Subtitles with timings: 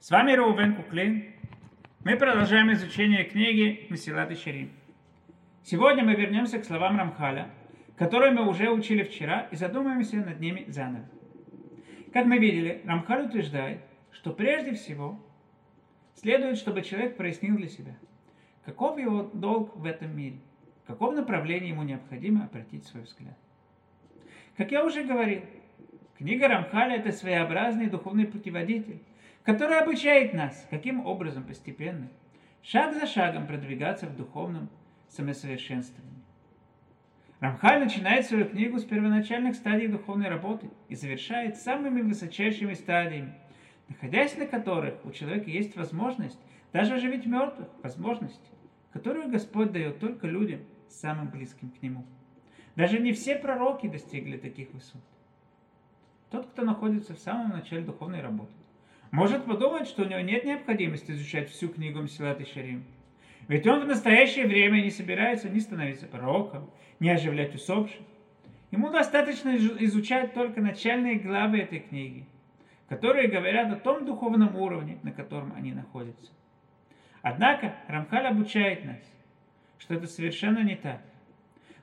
[0.00, 1.34] С вами Раувен Куклин.
[2.02, 4.72] Мы продолжаем изучение книги Месилат и.
[5.62, 7.48] Сегодня мы вернемся к словам Рамхаля,
[7.96, 11.04] которые мы уже учили вчера и задумаемся над ними заново.
[12.12, 15.24] Как мы видели, Рамхаль утверждает, что прежде всего
[16.16, 17.94] следует, чтобы человек прояснил для себя,
[18.64, 20.40] каков его долг в этом мире,
[20.82, 23.38] в каком направлении ему необходимо обратить свой взгляд.
[24.56, 25.42] Как я уже говорил,
[26.20, 29.00] книга Рамхаля– это своеобразный духовный путеводитель,
[29.42, 32.08] который обучает нас, каким образом постепенно,
[32.62, 34.68] шаг за шагом продвигаться в духовном
[35.08, 36.10] самосовершенствовании.
[37.40, 43.32] Рамхаль начинает свою книгу с первоначальных стадий духовной работы и завершает самыми высочайшими стадиями,
[43.88, 46.38] находясь на которых у человека есть возможность
[46.74, 48.52] даже оживить мертвых, возможность,
[48.92, 52.04] которую Господь дает только людям, самым близким к Нему.
[52.76, 55.00] Даже не все пророки достигли таких высот.
[56.30, 58.52] Тот, кто находится в самом начале духовной работы,
[59.10, 62.84] может подумать, что у него нет необходимости изучать всю книгу Мсилат и Шарим.
[63.48, 66.70] Ведь он в настоящее время не собирается ни становиться пророком,
[67.00, 68.00] ни оживлять усопших.
[68.70, 72.24] Ему достаточно изучать только начальные главы этой книги,
[72.88, 76.30] которые говорят о том духовном уровне, на котором они находятся.
[77.22, 79.02] Однако Рамхаль обучает нас,
[79.78, 81.00] что это совершенно не так.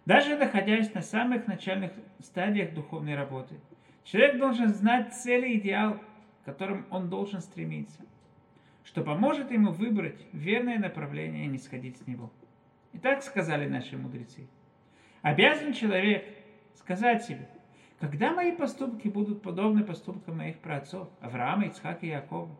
[0.06, 3.56] Даже находясь на самых начальных стадиях духовной работы,
[4.08, 6.00] человек должен знать цели и идеал
[6.48, 8.00] которым он должен стремиться,
[8.86, 12.32] что поможет ему выбрать верное направление и не сходить с него.
[12.94, 14.48] И так сказали наши мудрецы.
[15.22, 16.24] Обязан человек
[16.76, 17.50] сказать себе,
[18.00, 22.56] когда мои поступки будут подобны поступкам моих праотцов, Авраама, Ицхака и Якова.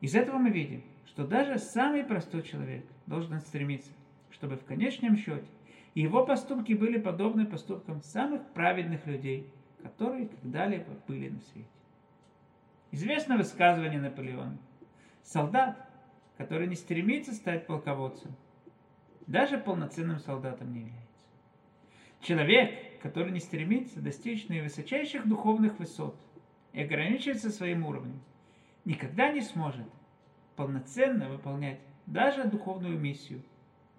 [0.00, 3.92] Из этого мы видим, что даже самый простой человек должен стремиться,
[4.32, 5.46] чтобы в конечном счете
[5.94, 9.46] его поступки были подобны поступкам самых праведных людей,
[9.82, 11.68] которые когда-либо были на свете.
[12.92, 14.58] Известно высказывание Наполеона.
[15.22, 15.88] Солдат,
[16.36, 18.34] который не стремится стать полководцем,
[19.26, 21.06] даже полноценным солдатом не является.
[22.20, 26.20] Человек, который не стремится достичь наивысочайших духовных высот
[26.72, 28.20] и ограничивается своим уровнем,
[28.84, 29.86] никогда не сможет
[30.56, 33.42] полноценно выполнять даже духовную миссию,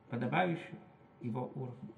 [0.09, 0.77] подобающую
[1.21, 1.93] его уровню.